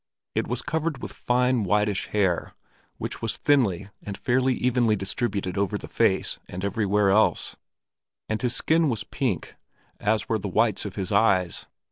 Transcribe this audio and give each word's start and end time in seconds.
It 0.33 0.47
was 0.47 0.63
covered 0.63 0.99
with 1.03 1.13
fine, 1.13 1.61
whitish 1.63 2.07
hair, 2.07 2.55
which 2.97 3.21
was 3.21 3.37
thinly 3.37 3.91
and 4.01 4.17
fairly 4.17 4.55
evenly 4.55 4.95
distributed 4.95 5.59
over 5.59 5.77
the 5.77 5.87
face 5.87 6.39
and 6.49 6.65
everywhere 6.65 7.11
else; 7.11 7.55
and 8.27 8.41
his 8.41 8.55
skin 8.55 8.89
was 8.89 9.03
pink, 9.03 9.53
as 9.99 10.27
were 10.27 10.39
the 10.39 10.47
whites 10.49 10.85
of 10.85 10.95
his 10.95 11.11
eyes. 11.11 11.67